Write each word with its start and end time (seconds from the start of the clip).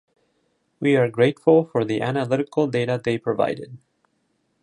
We 0.79 0.95
are 0.95 1.09
grateful 1.11 1.63
for 1.63 1.85
the 1.85 2.01
analytical 2.01 2.65
data 2.65 2.99
they 3.03 3.19
provided. 3.19 3.77